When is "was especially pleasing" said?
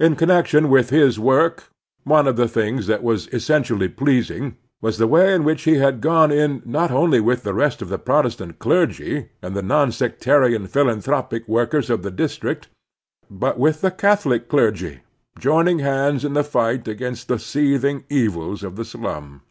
3.04-4.56